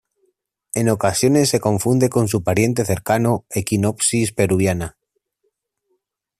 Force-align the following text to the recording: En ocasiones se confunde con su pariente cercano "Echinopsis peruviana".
En 0.73 0.89
ocasiones 0.89 1.49
se 1.49 1.59
confunde 1.59 2.09
con 2.09 2.27
su 2.27 2.41
pariente 2.43 2.85
cercano 2.85 3.45
"Echinopsis 3.51 4.31
peruviana". 4.31 4.97